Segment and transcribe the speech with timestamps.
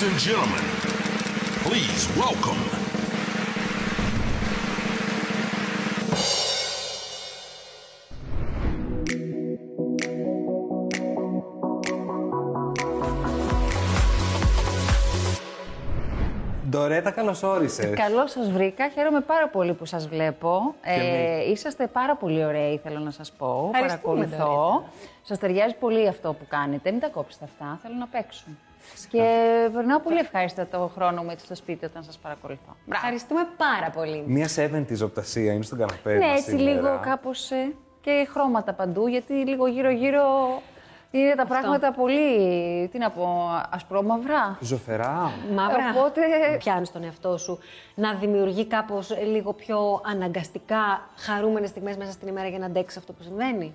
[0.00, 0.64] Ladies and gentlemen,
[1.64, 2.60] please welcome.
[16.70, 17.86] Ντορέτα, καλώ όρισε.
[17.86, 18.88] Καλώς σας βρήκα.
[18.88, 20.74] Χαίρομαι πάρα πολύ που σας βλέπω.
[20.82, 23.70] Ε, είσαστε πάρα πολύ ωραίοι, θέλω να σας πω.
[23.74, 24.84] Ευχαριστούμε, Παρακολουθώ.
[25.22, 26.90] Σας ταιριάζει πολύ αυτό που κάνετε.
[26.90, 27.78] Μην τα κόψετε αυτά.
[27.82, 28.58] Θέλω να παίξουν.
[29.10, 29.22] Και
[29.72, 32.76] περνάω πολύ ευχάριστα το χρόνο μου έτσι στο σπίτι όταν σας παρακολουθώ.
[32.92, 34.24] Ευχαριστούμε πάρα πολύ.
[34.26, 36.14] Μία 70 οπτασία είναι στον καναπέ.
[36.14, 36.70] Ναι, μας έτσι σήμερα.
[36.70, 37.30] λίγο κάπω.
[38.00, 40.22] και χρώματα παντού, γιατί λίγο γύρω-γύρω
[41.10, 42.88] είναι τα πράγματα πολύ.
[42.88, 44.58] Τι να πω, ασπρόμαυρα.
[44.60, 45.32] Ζωφερά.
[45.54, 45.90] Μαύρα.
[45.96, 47.58] Οπότε- Πιάνεις τον εαυτό σου
[47.94, 53.12] να δημιουργεί κάπως λίγο πιο αναγκαστικά χαρούμενες στιγμές μέσα στην ημέρα για να αντέξεις αυτό
[53.12, 53.74] που συμβαίνει;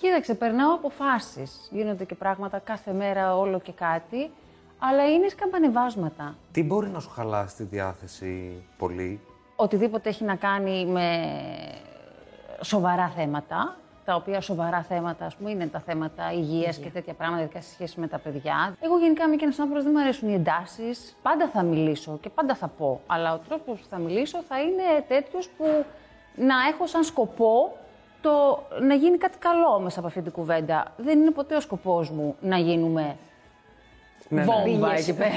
[0.00, 1.68] Κοίταξε, περνάω αποφάσεις.
[1.70, 4.30] Γίνονται και πράγματα κάθε μέρα, όλο και κάτι.
[4.78, 6.34] Αλλά είναι σκαμπανεβάσματα.
[6.52, 9.20] Τι μπορεί να σου χαλάσει τη διάθεση πολύ;
[9.56, 11.28] Οτιδήποτε έχει να κάνει με
[12.60, 17.42] σοβαρά θέματα, τα οποία σοβαρά θέματα, ας πούμε, είναι τα θέματα υγείας και τέτοια πράγματα,
[17.42, 18.76] ειδικά σε σχέση με τα παιδιά.
[18.80, 21.16] Εγώ γενικά είμαι και ένας άνθρωπος, δεν μου αρέσουν οι εντάσεις.
[21.22, 25.04] Πάντα θα μιλήσω και πάντα θα πω, αλλά ο τρόπος που θα μιλήσω θα είναι
[25.08, 25.84] τέτοιος που
[26.36, 27.76] να έχω σαν σκοπό
[28.22, 30.92] το να γίνει κάτι καλό μέσα από αυτή την κουβέντα.
[30.96, 33.16] Δεν είναι ποτέ ο σκοπός μου να γίνουμε
[34.28, 34.44] Ναι, ναι.
[34.46, 35.08] βόμβα Πήγες.
[35.08, 35.32] εκεί πέρα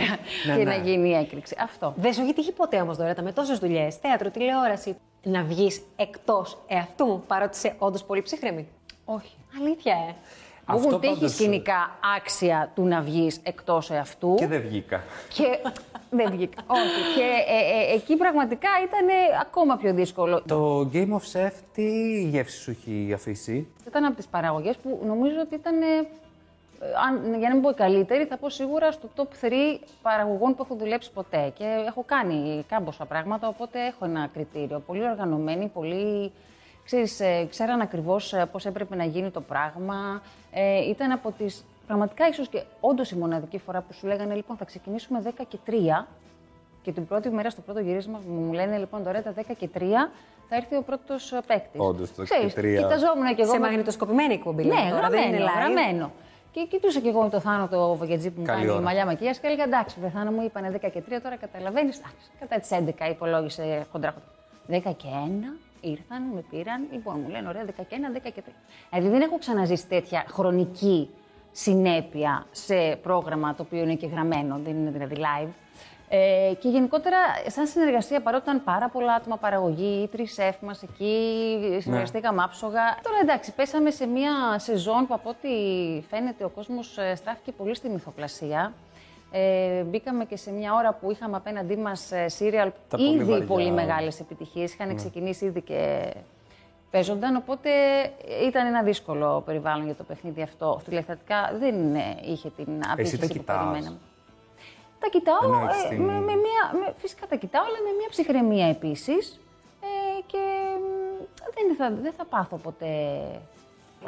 [0.48, 0.76] Ναι, και ναι.
[0.76, 1.56] να γίνει η έκρηξη.
[1.60, 1.94] Αυτό.
[1.98, 6.58] Δεν σου έχει τύχει ποτέ όμως Δωρέτα με τόσες δουλειές, θέατρο, τηλεόραση, να βγεις εκτός
[6.68, 8.68] εαυτού, παρότι είσαι όντως πολύ ψύχρεμη;
[9.06, 9.36] Όχι.
[9.60, 10.14] Αλήθεια, ε.
[10.68, 14.36] Μου Αυτό έχουν τύχει πάντως- σκηνικά άξια του να βγεις εκτός εαυτού.
[14.38, 15.04] Και δεν βγήκα.
[15.34, 15.44] Και
[16.16, 16.62] δεν βγήκα.
[16.68, 17.16] Όχι.
[17.16, 19.08] Και ε, ε, εκεί πραγματικά ήταν
[19.42, 20.42] ακόμα πιο δύσκολο.
[20.48, 23.68] Το Game of Chef τι γεύση σου έχει αφήσει.
[23.88, 25.82] Ήταν από τις παραγωγές που νομίζω ότι ήταν.
[25.82, 25.86] ε,
[27.08, 29.52] αν, για να μην πω η καλύτερη, θα πω σίγουρα στο top 3
[30.02, 31.54] παραγωγών που έχω δουλέψει ποτέ.
[31.58, 34.80] Και έχω κάνει κάμποσα πράγματα, οπότε έχω ένα κριτήριο.
[34.86, 36.32] Πολύ οργανωμένη, πολύ.
[36.86, 40.22] Ξέρεις, ε, ξέραν ακριβώς πώς έπρεπε να γίνει το πράγμα.
[40.52, 41.66] Ε, ήταν από τις.
[41.88, 45.58] Πραγματικά, ίσως και όντως η μοναδική φορά που σου λέγανε λοιπόν θα ξεκινήσουμε 10 και
[45.68, 46.06] 3
[46.82, 49.70] και την πρώτη μέρα στο πρώτο γυρίσμα που μου λένε λοιπόν τώρα τα 10 και
[49.78, 49.80] 3
[50.50, 51.80] θα έρθει ο πρώτος παίκτης.
[51.82, 52.76] Όντως, το 10 και 3.
[52.78, 53.52] Κοιταζόμουν και εγώ.
[53.52, 54.64] Σε με- μαγνητοσκοπημένη εκπομπή.
[54.64, 55.76] ναι, λέμε τώρα, δεν είναι γραμμένο, live.
[55.76, 56.12] γραμμένο.
[56.52, 58.82] Και κοιτούσα και εγώ με το Θάνο το Βογετζή που μου Καλή κάνει ώρα.
[58.82, 62.02] μαλλιά μακιάς και έλεγα εντάξει, δε Θάνο μου είπανε 10 και 3, τώρα καταλαβαίνεις.
[62.40, 64.14] Κατά τις 11 υπολόγισε χοντρά.
[64.68, 66.86] 10 και 1 ήρθαν, με πήραν.
[66.92, 68.50] Λοιπόν, μου λένε ωραία 11 και 1, 10 και 3.
[68.92, 71.10] Δηλαδή δεν έχω ξαναζήσει τέτοια χρονική
[71.58, 75.50] συνέπεια σε πρόγραμμα το οποίο είναι και γραμμένο, δεν είναι δηλαδή live.
[76.10, 77.18] Ε, και γενικότερα,
[77.48, 82.82] σαν συνεργασία, παρότι ήταν πάρα πολλά άτομα παραγωγή, οι τρεις σεφ μας εκεί, συνεργαστήκαμε άψογα.
[83.04, 85.50] Τώρα εντάξει, πέσαμε σε μια σεζόν που από ό,τι
[86.10, 88.74] φαίνεται ο κόσμος στράφηκε πολύ στη μυθοπλασία.
[89.32, 93.46] Ε, μπήκαμε και σε μια ώρα που είχαμε απέναντί μας σύριαλ Τα πολύ ήδη βαριά.
[93.46, 94.74] πολύ μεγάλες επιτυχίες.
[94.74, 96.12] Είχαν ξεκινήσει ήδη και
[96.96, 97.36] παίζονταν.
[97.36, 97.70] Οπότε
[98.48, 100.82] ήταν ένα δύσκολο περιβάλλον για το παιχνίδι αυτό.
[100.86, 103.98] Τηλεθεατικά δεν ε, είχε την τα απήχηση που κοιτάς; περιμέναμε.
[105.00, 107.92] Τα κοιτάω, Ενώ έχεις ε, την- με, με μια, με, φυσικά τα κοιτάω, αλλά με
[108.00, 109.40] μια ψυχραιμία επίσης.
[109.82, 110.38] Ε, και
[110.80, 111.24] μ,
[111.56, 112.88] δεν θα, δεν θα πάθω ποτέ...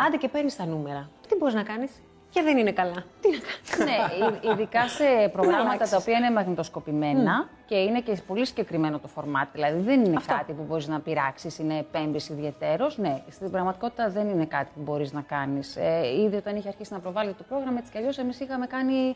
[0.08, 1.10] Άντε και παίρνεις τα νούμερα.
[1.28, 1.92] Τι μπορείς να κάνεις;
[2.30, 3.04] Και δεν είναι καλά.
[3.22, 3.92] Τι να κάνει.
[3.92, 5.90] ναι, ει- ειδικά σε προγράμματα αλλάξεις.
[5.90, 9.50] τα οποία είναι μαγνητοσκοπημένα και είναι και πολύ συγκεκριμένο το φορμάτι.
[9.54, 12.92] Δηλαδή δεν είναι κάτι που μπορείς να πειράξεις, είναι επέμβηση ιδιαίτερο.
[12.96, 15.76] Ναι, στην πραγματικότητα δεν είναι κάτι που μπορείς να κάνεις.
[15.76, 19.16] Ε, ήδη όταν είχε αρχίσει να προβάλλεται το πρόγραμμα, έτσι κι αλλιώς εμείς είχαμε κάνει.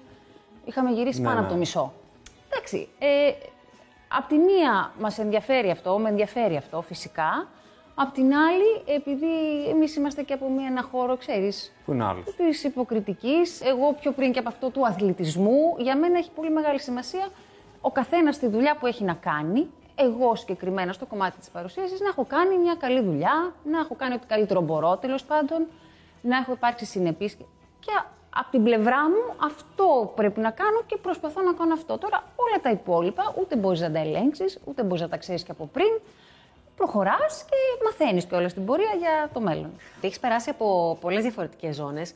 [0.66, 1.46] Είχαμε γυρίσει Ναι, πάνω ναι.
[1.46, 1.94] από το μισό.
[2.54, 2.88] Εντάξει.
[3.00, 3.32] Ε,
[4.08, 7.48] απ' τη μία μας ενδιαφέρει αυτό, με ενδιαφέρει αυτό φυσικά.
[7.96, 12.36] Απ' την άλλη, επειδή εμείς είμαστε και από μια, ένα χώρο, ξέρεις, Πού είναι άλλος;
[12.36, 16.80] της υποκριτικής, εγώ πιο πριν και από αυτό του αθλητισμού, για μένα έχει πολύ μεγάλη
[16.80, 17.28] σημασία
[17.82, 22.08] ο καθένας στη δουλειά που έχει να κάνει, εγώ συγκεκριμένα στο κομμάτι της παρουσίασης, να
[22.08, 25.68] έχω κάνει μια καλή δουλειά, να έχω κάνει ό,τι καλύτερο μπορώ τέλος πάντων,
[26.22, 27.38] να έχω υπάρξει συνεπής.
[27.80, 27.92] Και
[28.36, 31.98] από την πλευρά μου αυτό πρέπει να κάνω και προσπαθώ να κάνω αυτό.
[31.98, 35.52] Τώρα όλα τα υπόλοιπα ούτε μπορείς να τα ελέγξεις, ούτε μπορείς να τα ξέρεις και
[35.52, 36.00] από πριν.
[36.76, 39.72] Προχωράς και μαθαίνεις και όλα στην πορεία για το μέλλον.
[40.02, 42.14] Έχεις περάσει από πολλές διαφορετικές ζώνες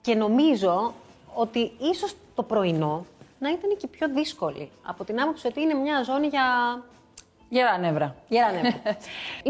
[0.00, 0.94] και νομίζω
[1.34, 3.06] ότι ίσως το πρωινό
[3.38, 4.70] να ήταν και πιο δύσκολη.
[4.82, 6.44] Από την άποψη ότι είναι μια ζώνη για.
[7.48, 8.14] Γερά νεύρα.
[8.28, 8.80] Γερά νεύρα.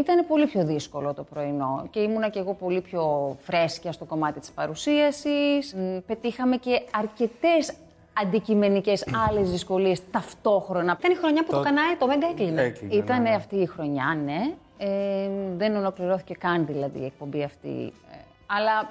[0.01, 4.39] Ήταν πολύ πιο δύσκολο το πρωινό και ήμουνα και εγώ πολύ πιο φρέσκια στο κομμάτι
[4.39, 5.73] της παρουσίασης.
[5.73, 7.73] Μ, Πετύχαμε και αρκετές
[8.21, 10.95] αντικειμενικές άλλες δυσκολίες ταυτόχρονα.
[10.99, 12.61] Ήταν η χρονιά που το, Το- κανάλι το Μέγκα έκλεινε.
[12.61, 13.35] Έκλεινε, Ήταν ναι, ναι.
[13.35, 14.53] αυτή η χρονιά, ναι.
[14.77, 17.93] Ε, δεν ολοκληρώθηκε καν δηλαδή η εκπομπή αυτή.
[18.11, 18.15] Ε,
[18.45, 18.89] αλλά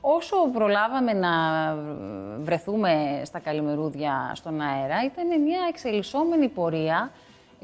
[0.00, 1.30] όσο προλάβαμε να
[2.40, 7.10] βρεθούμε στα καλημερούδια στον αέρα, ήταν μια εξελισσόμενη πορεία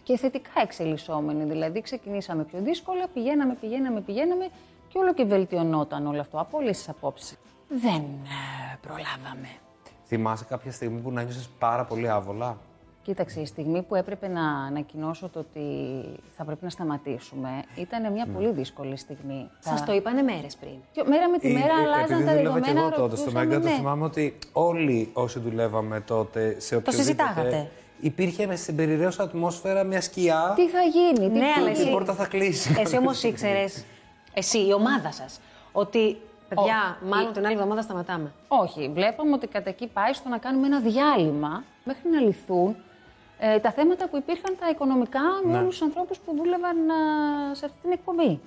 [0.02, 1.44] και θετικά εξελισσόμενη.
[1.44, 4.48] Δηλαδή, ξεκινήσαμε πιο δύσκολα, πηγαίναμε, πηγαίναμε, πηγαίναμε
[4.88, 7.36] και όλο και βελτιωνόταν όλο αυτό από όλες τις απόψεις.
[7.68, 9.48] Δεν ε, προλάβαμε.
[10.06, 12.56] Θυμάσαι κάποια στιγμή που να νιώσες πάρα πολύ άβολα;
[13.02, 15.60] Κοίταξε, η στιγμή που έπρεπε να ανακοινώσω το ότι
[16.36, 19.50] θα πρέπει να σταματήσουμε ήταν μια πολύ δύσκολη στιγμή.
[19.58, 20.72] Σας το είπανε μέρες πριν.
[20.92, 22.80] Και μέρα με τη μέρα Ε, ε, αλλάζαν τα επειδή δούλευα και δεδομένα.
[22.80, 23.74] εγώ τότε στο ρωτούσαμε, Μέγκα, το ναι.
[23.74, 26.96] θυμάμαι ότι όλοι όσοι δουλεύαμε τότε σε οποιοδήποτε...
[26.96, 27.70] συζητάγατε.
[28.00, 31.78] Υπήρχε με στην περιραίωσα ατμόσφαιρα μια σκιά Τι θα γίνει, τι Ναι, τι- αλλά και
[31.78, 32.74] η εσύ- πόρτα θα κλείσει.
[32.80, 33.84] Εσύ όμως ήξερες,
[34.34, 35.40] εσύ, η ομάδα σας,
[35.72, 36.16] ότι
[36.48, 38.32] παιδιά, μάλλον την άλλη εβδομάδα σταματάμε.
[38.48, 42.76] Όχι, βλέπαμε ότι κατά εκεί πάει στο να κάνουμε ένα διάλειμμα μέχρι να λυθούν
[43.38, 45.58] ε, τα θέματα που υπήρχαν τα οικονομικά με Ναι.
[45.58, 48.40] όλους τους ανθρώπους που δούλευαν ε, σε αυτή την εκπομπή.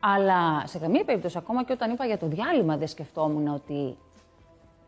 [0.00, 3.96] Αλλά σε καμία περίπτωση, ακόμα και όταν είπα για το διάλειμμα, δεν σκεφτόμουν ότι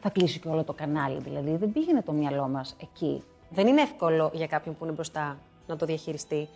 [0.00, 1.18] θα κλείσει και όλο το κανάλι.
[1.20, 3.22] Δηλαδή, δεν πήγαινε το μυαλό μας εκεί.
[3.50, 6.48] Δεν είναι εύκολο για κάποιον που είναι μπροστά να το διαχειριστεί.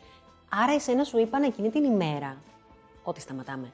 [0.62, 2.36] Άρα, εσένα σου είπαν εκείνη την ημέρα
[3.02, 3.72] ότι σταματάμε.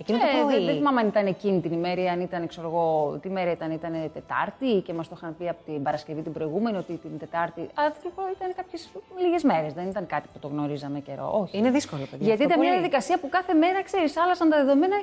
[0.00, 0.54] Εκείνο το Ε, πρωί.
[0.56, 3.50] δεν, δεν θυμάμαι αν ήταν εκείνη την ημέρα ή αν ήταν, ξέρω εγώ, τι μέρα
[3.50, 7.18] ήταν, ήταν Τετάρτη και μας το είχαν πει από την Παρασκευή την προηγούμενη ότι την
[7.18, 7.68] Τετάρτη.
[7.74, 8.88] Αυτό ήταν κάποιες
[9.22, 11.38] λίγες μέρες, δεν ήταν κάτι που το γνωρίζαμε καιρό.
[11.42, 11.58] Όχι.
[11.58, 12.26] Είναι δύσκολο, παιδιά.
[12.26, 12.80] Γιατί αυτό ήταν μια πολύ.
[12.80, 14.96] διαδικασία που κάθε μέρα, ξέρεις, άλλασαν τα δεδομένα,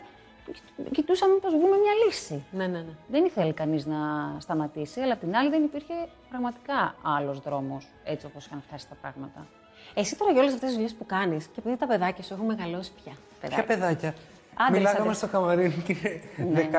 [0.91, 2.44] κοιτούσαμε πώς βγούμε μια λύση.
[2.51, 2.94] Ναι, ναι, ναι.
[3.07, 3.97] Δεν ήθελε κανείς να
[4.39, 5.94] σταματήσει, αλλά απ' την άλλη δεν υπήρχε
[6.29, 9.47] πραγματικά άλλος δρόμος έτσι όπως είχαν φτάσει τα πράγματα.
[9.94, 12.45] Εσύ τώρα για όλες αυτές τις δουλειές που κάνεις και επειδή τα παιδάκια σου έχουν
[12.45, 13.13] μεγαλώσει πια.
[13.49, 14.13] Ποια παιδάκια;
[14.57, 15.13] Άντε, Μιλάγαμε άντε.
[15.13, 15.95] στο καμαρίνι και
[16.38, 16.69] Ναι, είναι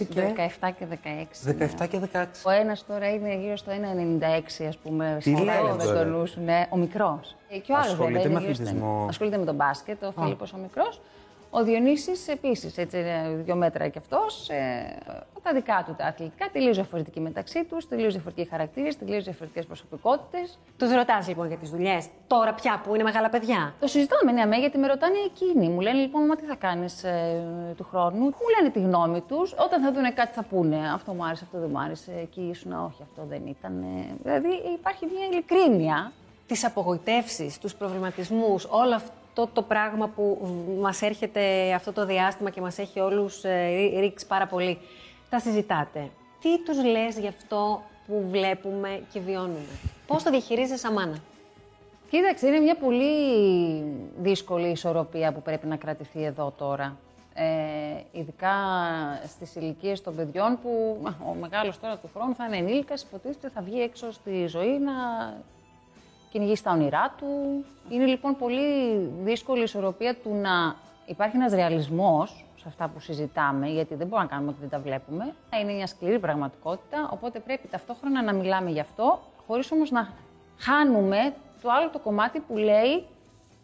[0.00, 0.22] 16 και...
[0.60, 1.54] 17 και 16.
[1.56, 1.68] ναι.
[1.84, 2.24] 17 και 16.
[2.46, 3.72] Ο ένας τώρα είναι γύρω στο
[4.60, 5.16] 1,96 ας πούμε.
[5.22, 7.36] Τι στο λένε ρόλο με τώρα; το νου σου, ναι, ο μικρός.
[7.48, 8.30] Και ο άλλος Ασχολείται βέβαια.
[8.30, 9.06] είναι με γύρω στο- αθλητισμό.
[9.08, 11.00] Ασχολείται με τον μπάσκετ, ο Φίλιππος ο μικρός.
[11.50, 14.48] Ο Διονύσης επίσης, έτσι είναι δύο μέτρα κι αυτός.
[14.48, 14.98] Ε,
[15.42, 20.58] τα δικά του τα αθλητικά, τελείως διαφορετικοί μεταξύ τους, τελείως διαφορετικοί χαρακτήρες, τελείως διαφορετικές προσωπικότητες.
[20.78, 24.40] Τους ρωτάς λοιπόν για τις δουλειές, τώρα πια που είναι μεγάλα παιδιά; Το συζητάμε, ναι,
[24.42, 25.68] αμέ, γιατί με ρωτάνε εκείνοι.
[25.68, 27.04] Μου λένε λοιπόν, μα τι θα κάνεις
[27.76, 29.54] του χρόνου; Μου λένε τη γνώμη τους.
[29.58, 30.76] Όταν θα δουν κάτι θα πούνε.
[30.94, 32.12] Αυτό μου άρεσε, αυτό δεν μου άρεσε.
[32.22, 33.82] Εκεί ήσουν, όχι, αυτό δεν ήταν.
[33.82, 34.16] ε».
[34.22, 36.12] Δηλαδή υπάρχει μια ειλικρίνεια.
[36.46, 39.00] Τις απογοητεύσεις, τους προβληματισμούς, όλο
[39.30, 40.38] αυτό το πράγμα που
[40.80, 43.42] μας έρχεται αυτό το διάστημα και μας έχει όλους
[43.98, 44.78] ρίξει πάρα πολύ.
[45.30, 46.10] Τα συζητάτε.
[46.40, 49.60] Τι τους λες γι' αυτό που βλέπουμε και βιώνουμε;
[50.06, 51.16] Πώς το διαχειρίζεσαι σαν μάνα.
[52.10, 53.14] Κοίταξε, είναι μια πολύ
[54.18, 56.96] δύσκολη ισορροπία που πρέπει να κρατηθεί εδώ τώρα.
[57.34, 57.44] Ε,
[58.12, 58.52] ειδικά
[59.26, 63.50] στις ηλικίες των παιδιών που α, ο μεγάλος τώρα του χρόνου θα είναι ενήλικας, υποτίθεται
[63.54, 64.92] θα βγει έξω στη ζωή να
[66.30, 67.64] κυνηγήσει τα όνειρά του.
[67.88, 73.68] Είναι λοιπόν πολύ δύσκολη η ισορροπία του να υπάρχει ένας ρεαλισμός σε αυτά που συζητάμε,
[73.68, 75.34] γιατί δεν μπορούμε να κάνουμε ότι δεν τα βλέπουμε.
[75.62, 80.08] Είναι μια σκληρή πραγματικότητα, οπότε πρέπει ταυτόχρονα να μιλάμε γι' αυτό, χωρίς όμως να
[80.58, 83.06] χάνουμε το άλλο το κομμάτι που λέει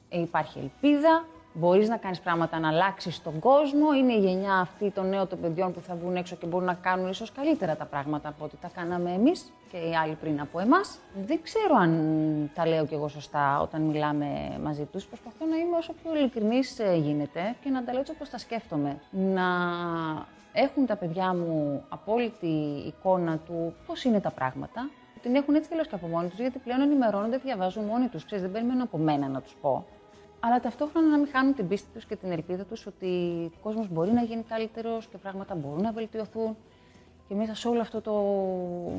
[0.08, 1.24] ε, υπάρχει ελπίδα,
[1.58, 5.40] μπορείς να κάνεις πράγματα να αλλάξεις τον κόσμο, είναι η γενιά αυτή των νέων των
[5.40, 8.56] παιδιών που θα βγουν έξω και μπορούν να κάνουν ίσως καλύτερα τα πράγματα από ό,τι
[8.56, 10.98] τα κάναμε εμείς και οι άλλοι πριν από εμάς.
[11.26, 15.06] Δεν ξέρω αν τα λέω κι εγώ σωστά όταν μιλάμε μαζί τους.
[15.06, 18.38] Προσπαθώ να είμαι όσο πιο ειλικρινής ε, γίνεται και να τα λέω έτσι όπως τα
[18.38, 19.00] σκέφτομαι.
[19.10, 19.46] Να
[20.52, 24.90] έχουν τα παιδιά μου απόλυτη εικόνα του πώς είναι τα πράγματα,
[25.22, 28.24] την έχουν έτσι τελείω και από μόνοι τους, γιατί πλέον ενημερώνονται, διαβάζουν μόνοι τους.
[28.28, 29.84] Δεν περιμένουν από μένα να τους πω.
[30.46, 33.06] Αλλά ταυτόχρονα να μην χάνουν την πίστη τους και την ελπίδα τους ότι
[33.56, 36.56] ο κόσμος μπορεί να γίνει καλύτερος και πράγματα μπορούν να βελτιωθούν.
[37.28, 38.12] Και μέσα σε όλο αυτό το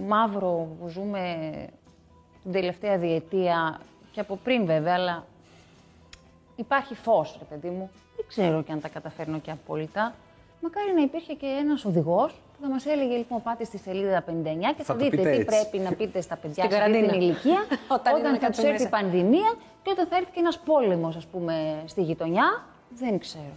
[0.08, 1.22] μαύρο που ζούμε
[2.44, 3.80] την τελευταία διετία
[4.12, 5.25] και από πριν βέβαια, αλλά
[6.56, 7.89] υπάρχει φως, ρε παιδί μου.
[8.16, 10.13] Δεν ξέρω και αν τα καταφέρνω και απόλυτα.
[10.62, 14.24] Μακάρι να υπήρχε και ένας οδηγός που θα μας έλεγε λοιπόν πάτε στη σελίδα 59
[14.77, 15.46] και θα, το δείτε πείτε τι έτσι.
[15.46, 17.24] πρέπει να πείτε στα παιδιά Στην σε αυτή την καραντίνα.
[17.25, 17.60] ηλικία
[17.98, 18.89] Όταν είναι όταν, να θα τους κάτσουν έρθει η μέσα.
[18.89, 19.54] πανδημία
[19.88, 22.63] και όταν θα έρθει και ένας πόλεμος ας πούμε στη γειτονιά.
[22.89, 23.53] Δεν ξέρω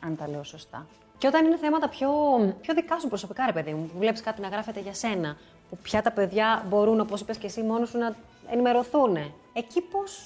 [0.00, 0.86] αν τα λέω σωστά.
[1.18, 2.10] Και όταν είναι θέματα πιο,
[2.60, 5.36] πιο δικά σου προσωπικά, ρε παιδί μου, που βλέπεις κάτι να γράφεται για σένα,
[5.70, 8.16] που πια τα παιδιά μπορούν, όπως είπες και εσύ, μόνος σου να
[8.50, 9.16] ενημερωθούν.
[9.52, 10.24] Εκεί πώς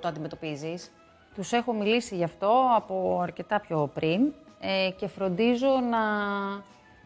[0.00, 0.92] το αντιμετωπίζεις;
[1.34, 5.98] Τους έχω μιλήσει γι' αυτό από αρκετά πιο πριν ε, και φροντίζω να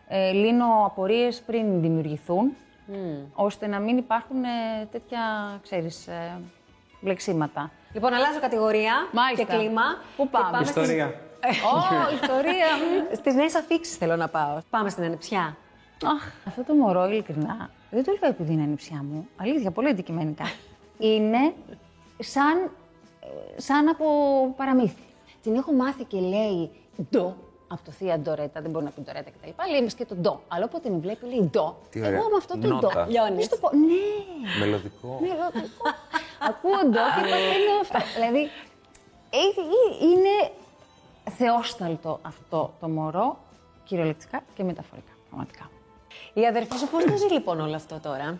[0.09, 2.56] ε, λύνω απορίες πριν δημιουργηθούν,
[3.35, 5.20] ώστε να μην υπάρχουν ε, τέτοια,
[5.62, 6.09] ξέρεις,
[7.00, 7.71] ε, μπλεξίματα.
[7.92, 9.45] Λοιπόν, αλλάζω κατηγορία Μάλιστα.
[9.45, 9.83] και κλίμα.
[10.16, 11.07] Πού πάμε; Και στις- Ιστορία.
[11.45, 12.66] Ω, ιστορία!
[13.11, 13.14] μ.
[13.16, 14.59] Στις νέες αφήξεις θέλω να πάω.
[14.71, 15.57] Πάμε στην ανεψιά.
[16.04, 19.28] Αχ, αυτό το μωρό, ειλικρινά, δεν το λέω επειδή είναι ανιψιά μου.
[19.37, 20.45] Αλήθεια, πολύ αντικειμενικά.
[20.99, 21.54] είναι
[22.19, 22.71] σαν,
[23.57, 24.04] ε, σαν από
[24.57, 25.02] παραμύθι.
[25.42, 26.71] Την έχω μάθει και λέει
[27.11, 27.37] ντο
[27.69, 29.49] από το θεία ντορέτα, δεν μπορεί να πει ντορέτα κτλ.
[29.71, 30.42] Λέει εμείς και το ντο.
[30.49, 31.76] Αλλά όποτε με βλέπει, λέει ντο.
[31.90, 32.11] Τι ωραία.
[32.19, 32.88] Εγώ με αυτό το Νότα.
[32.88, 33.11] ντο.
[33.11, 33.37] Λιώνεις.
[33.37, 34.64] Μη στο πω, ναι.
[34.64, 35.19] Μελωδικό.
[35.21, 35.85] Μελωδικό.
[36.49, 38.00] Ακούω ντο και παθαίνω αυτά.
[38.14, 38.40] Δηλαδή,
[39.30, 40.50] ε- ε- είναι
[41.37, 43.38] θεόσταλτο αυτό το μωρό,
[43.85, 45.70] κυριολεκτικά και μεταφορικά, πραγματικά.
[46.32, 48.38] Η αδερφή σου πώς το ζει λοιπόν όλο αυτό τώρα;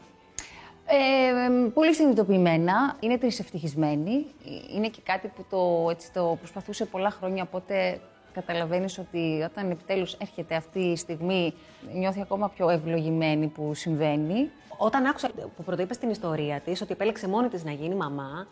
[0.87, 4.26] Ε, ε, πολύ συνειδητοποιημένα, είναι τρισευτυχισμένη.
[4.75, 8.00] Είναι και κάτι που το, έτσι, το προσπαθούσε πολλά χρόνια, οπότε
[8.33, 11.55] καταλαβαίνεις ότι όταν επιτέλους έρχεται αυτή η στιγμή,
[11.95, 14.51] νιώθει ακόμα πιο ευλογημένη που συμβαίνει.
[14.77, 18.47] Όταν άκουσα που πρωτοείπες την ιστορία της, ότι επέλεξε μόνη της να γίνει μαμά,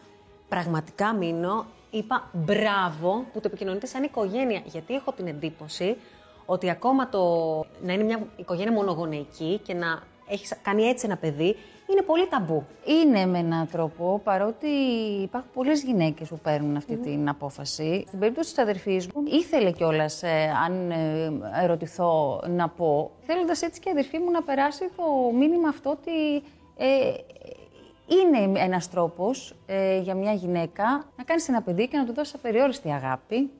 [0.48, 4.62] πραγματικά μείνω, είπα μπράβο που το επικοινωνείτε σαν οικογένεια.
[4.64, 5.96] Γιατί έχω την εντύπωση
[6.46, 7.20] ότι ακόμα το
[7.82, 11.56] να είναι μια οικογένεια μονογονεϊκή και να έχεις κάνει έτσι ένα παιδί
[11.90, 12.66] είναι πολύ ταμπού.
[12.84, 14.68] Είναι με έναν τρόπο, παρότι
[15.22, 18.04] υπάρχουν πολλές γυναίκες που παίρνουν αυτή την απόφαση.
[18.06, 20.22] Στην περίπτωση της αδερφής μου, ήθελε κιόλας,
[20.64, 25.02] αν ε, ερωτηθώ, να πω, θέλοντας έτσι και η αδερφή μου να περάσει το
[25.38, 26.42] μήνυμα αυτό ότι
[26.76, 27.14] ε,
[28.06, 30.84] είναι ένας τρόπος ε, για μια γυναίκα
[31.16, 33.50] να κάνεις ένα παιδί και να του δώσεις απεριόριστη αγάπη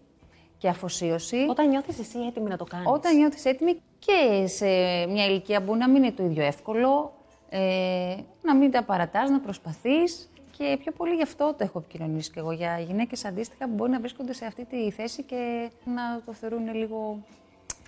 [0.58, 1.46] και αφοσίωση.
[1.48, 2.86] Όταν νιώθεις εσύ έτοιμη να το κάνεις.
[2.90, 4.66] Όταν νιώθεις έτοιμη και σε
[5.06, 7.12] μια ηλικία που να μην είναι το ίδιο εύκολο,
[7.48, 12.30] ε, να μην τα παρατάς, να προσπαθείς και πιο πολύ γι' αυτό το έχω επικοινωνήσει
[12.30, 16.22] και εγώ για γυναίκες αντίστοιχα που μπορεί να βρίσκονται σε αυτή τη θέση και να
[16.26, 17.22] το θεωρούν λίγο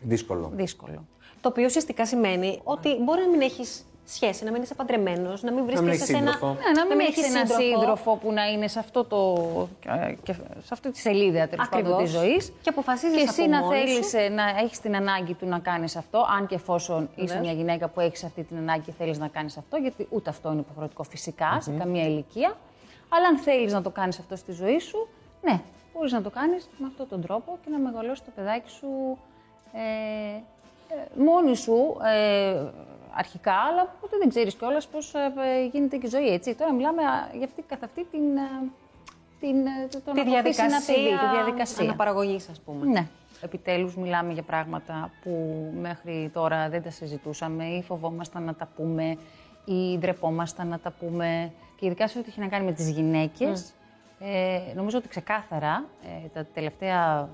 [0.02, 0.50] Δύσκολο.
[0.54, 1.04] δύσκολο.
[1.40, 5.52] Το οποίο ουσιαστικά σημαίνει ότι μπορεί να μην έχεις σχέση, να μην είσαι παντρεμένος, να
[5.52, 6.32] μην βρίσκεσαι έχεις σε ένα.
[6.32, 6.46] σύντροφο.
[6.46, 9.36] Ναι, να μην έχεις έχεις ένα σύντροφο που να είναι σε, αυτό το,
[10.22, 12.12] και σε αυτή τη σελίδα τέλος πάντων Ακριβώς.
[12.12, 12.52] τη ζωής.
[12.62, 14.34] Και αποφασίζεις Και από εσύ να μόνη θέλεις σου.
[14.34, 17.40] να έχεις την ανάγκη του να κάνεις αυτό, αν και εφόσον είσαι Βεβαίως.
[17.46, 20.50] μια γυναίκα που έχεις αυτή την ανάγκη και θέλεις να κάνεις αυτό, γιατί ούτε αυτό
[20.52, 22.56] είναι υποχρεωτικό φυσικά σε καμία ηλικία.
[23.08, 25.08] Αλλά αν θέλεις να το κάνεις αυτό στη ζωή σου,
[25.42, 25.60] ναι,
[25.94, 29.18] μπορείς να το κάνεις με αυτόν τον τρόπο και να μεγαλώσει το παιδάκι σου
[29.72, 29.78] ε,
[30.36, 30.42] ε,
[31.16, 32.62] μόνη σου ε,
[33.14, 35.18] αρχικά, αλλά ποτέ δεν ξέρεις κιόλας πώς ε,
[35.58, 36.54] ε, γίνεται και η ζωή, έτσι.
[36.54, 38.70] Τώρα μιλάμε α, για αυτή, καθ' αυτή την, ε,
[39.40, 41.84] την, ε, το- το Τη να αποκτήσει ένα διαδικασία, παιδί, τη διαδικασία.
[41.84, 42.86] αναπαραγωγής, ας πούμε.
[42.86, 43.06] Ναι.
[43.42, 45.30] Επιτέλους μιλάμε για πράγματα που
[45.80, 49.16] μέχρι τώρα δεν τα συζητούσαμε ή φοβόμασταν να τα πούμε
[49.64, 51.52] ή ντρεπόμασταν να τα πούμε.
[51.76, 53.72] Και ειδικά σε ό,τι έχει να κάνει με τις γυναίκες,
[54.20, 55.84] ε, νομίζω ότι ξεκάθαρα
[56.24, 57.28] ε, τα τελευταία,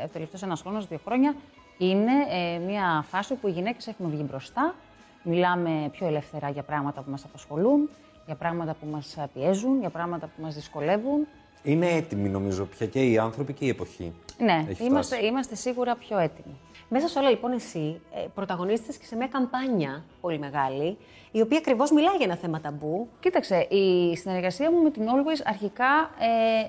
[0.00, 1.34] ε, ο τελευταίος ένας χρόνος, δύο χρόνια,
[1.78, 4.74] είναι ε, μια φάση που οι γυναίκες έχουν βγει μπροστά.
[5.22, 7.90] Μιλάμε πιο ελεύθερα για πράγματα που μας απασχολούν,
[8.26, 11.26] για πράγματα που μας πιέζουν, για πράγματα που μας δυσκολεύουν.
[11.62, 14.12] Είναι έτοιμοι νομίζω πια και οι άνθρωποι και η εποχή.
[14.38, 15.28] Ναι, Έχει είμαστε, φτάσει.
[15.30, 16.54] είμαστε σίγουρα πιο έτοιμοι.
[16.88, 20.96] Μέσα σε όλα λοιπόν εσύ ε, πρωταγωνίστες και σε μια καμπάνια πολύ μεγάλη,
[21.32, 23.08] η οποία ακριβώς μιλάει για ένα θέμα ταμπού.
[23.20, 26.66] Κοίταξε, η συνεργασία μου με την Always αρχικά ε,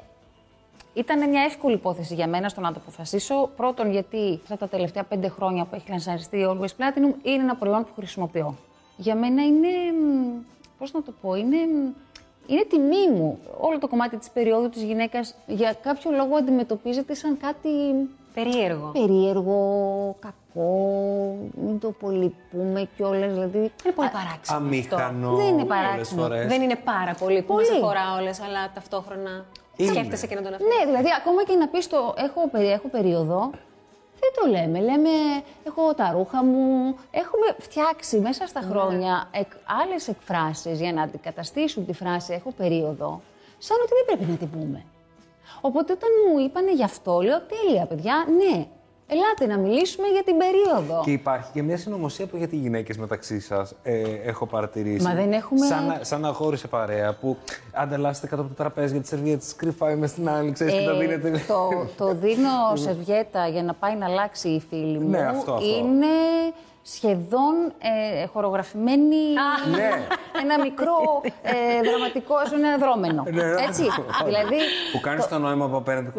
[0.97, 3.49] ήταν μια εύκολη υπόθεση για μένα στο να το αποφασίσω.
[3.55, 7.55] Πρώτον, γιατί αυτά τα τελευταία πέντε χρόνια που έχει λανσαριστεί η Always Platinum είναι ένα
[7.55, 8.55] προϊόν που χρησιμοποιώ.
[8.97, 9.67] Για μένα είναι.
[9.67, 10.31] μ,
[10.77, 11.55] Πώς να το πω, είναι.
[11.57, 11.93] μ,
[12.47, 13.39] Είναι τιμή μου.
[13.59, 17.69] Όλο το κομμάτι της περίοδου της γυναίκας για κάποιο λόγο αντιμετωπίζεται σαν κάτι
[18.33, 18.87] Περίεργο.
[18.93, 21.35] περίεργο, κακό,
[21.65, 23.57] μην το πολυπούμε κιόλας, δηλαδή...
[23.57, 24.57] Είναι πολύ παράξενο.
[24.59, 25.35] Αμήχανο.
[25.35, 26.21] Δεν είναι πολλές παράξενο.
[26.21, 26.47] φορές.
[26.47, 27.67] Δεν είναι πάρα πολύ που Πολύ.
[27.69, 29.45] μας αφορά όλες, αλλά ταυτόχρονα
[29.77, 29.91] Είναι.
[29.91, 30.75] σκέφτεσαι και να τον αφήσεις.
[30.77, 33.49] Ναι, δηλαδή ακόμα και να πεις το έχω, περί- έχω περίοδο,
[34.19, 34.79] δεν το λέμε.
[34.79, 35.09] Λέμε,
[35.67, 36.95] έχω τα ρούχα μου.
[37.11, 39.51] Έχουμε φτιάξει μέσα στα χρόνια εκ,
[39.83, 43.21] άλλες εκφράσεις για να αντικαταστήσουν τη φράση έχω περίοδο,
[43.57, 44.83] σαν ότι δεν πρέπει να την πούμε.
[45.61, 48.65] Οπότε όταν μου είπανε γι' αυτό, λέω τέλεια παιδιά, ναι,
[49.07, 51.01] ελάτε να μιλήσουμε για την περίοδο.
[51.03, 55.05] Και υπάρχει και μια συνωμοσία που για τι γυναίκες μεταξύ σας ε, έχω παρατηρήσει.
[55.07, 57.37] Μα δεν έχουμε- Σαν, να- σαν αγόρισε παρέα που
[57.73, 60.91] ανταλλάσσετε κάτω από το τραπέζι για τι σερβιέτε, κρυφά μες στην άλλη, ξέρεις και τα
[60.91, 61.43] Ε, δίνετε.
[61.47, 65.09] το, το δίνω σερβιέτα για να πάει να αλλάξει η φίλη μου.
[65.09, 65.67] Ναι, αυτό, αυτό.
[65.77, 66.07] Είναι
[66.81, 67.53] σχεδόν
[68.21, 69.15] ε, χορογραφημένη
[69.75, 69.89] ναι.
[70.43, 73.23] ένα μικρό ε, δραματικό, ας πούμε, ένα δρόμενο.
[73.31, 73.61] Ναι, ναι.
[73.67, 73.83] Έτσι.
[74.25, 74.55] δηλαδή,
[74.91, 76.11] Που κάνεις το νόημα που απέναντι.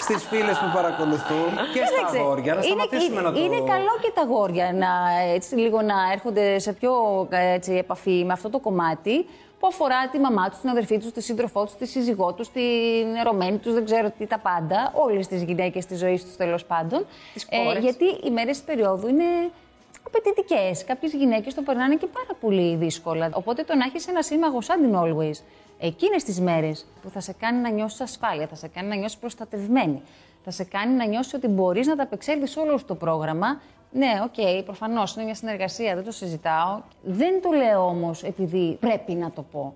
[0.00, 3.40] Στις φίλες που παρακολουθούν και στα Κοίταξε, αγόρια, να σταματήσουμε είναι, να το.
[3.40, 4.88] είναι καλό και τα αγόρια να,
[5.34, 6.92] έτσι, λίγο να έρχονται σε πιο
[7.30, 9.26] έτσι, επαφή με αυτό το κομμάτι
[9.58, 13.14] που αφορά τη μαμά τους, την αδερφή τους, τη σύντροφό τους, τη σύζυγό τους, την
[13.20, 14.92] ερωμένη τους, δεν ξέρω τι τα πάντα.
[14.94, 17.06] Όλες τις γυναίκες της ζωής τους τέλος πάντων.
[17.32, 17.82] Τις κόρες.
[17.82, 19.24] γιατί οι μέρες της περίοδου είναι
[20.06, 20.84] απαιτητικές.
[20.84, 23.30] Κάποιες γυναίκες το περνάνε και πάρα πολύ δύσκολα.
[23.32, 25.38] Οπότε το να έχεις ένα σύμμαγο σαν την Always,
[25.82, 29.18] εκείνες τις μέρες που θα σε κάνει να νιώσεις ασφάλεια, θα σε κάνει να νιώσεις
[29.18, 30.02] προστατευμένη,
[30.44, 33.60] θα σε κάνει να νιώσεις ότι μπορείς να ανταπεξέλθεις σ' όλο το πρόγραμμα.
[33.92, 36.80] Ναι, ok, okay, προφανώς είναι μια συνεργασία, δεν το συζητάω.
[37.02, 39.74] Δεν το λέω όμως επειδή πρέπει να το πω.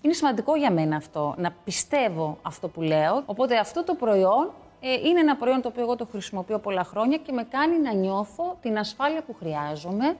[0.00, 3.22] Είναι σημαντικό για μένα αυτό, να πιστεύω αυτό που λέω.
[3.26, 7.16] Οπότε αυτό το προϊόν Ε, είναι ένα προϊόν το οποίο εγώ το χρησιμοποιώ πολλά χρόνια
[7.16, 10.16] και με κάνει να νιώθω την ασφάλεια που χρειάζομαι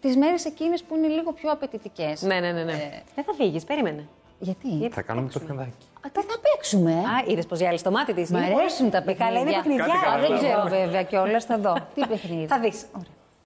[0.00, 2.22] τις μέρες εκείνες που είναι λίγο πιο απαιτητικές.
[2.22, 2.62] Ναι, ναι, ναι.
[2.62, 2.72] ναι.
[2.72, 4.08] Ε, Δεν θα φύγεις, περίμενε.
[4.44, 5.70] Γιατί; Θα κάνουμε το παιχνιδάκι.
[6.06, 8.30] Α, τι θα παίξουμε; ε; Α, είδες πως γυάλισε το μάτι της.
[8.30, 9.26] Μ' αρέσουν τα παιχνίδια.
[9.26, 9.84] Καλά, είναι παιχνιδιά.
[9.86, 10.28] Κάτι Α, καλά.
[10.28, 11.74] δεν ξέρω βέβαια κιόλας, θα δω.
[11.94, 12.84] Τι παιχνίδι; Θα δεις.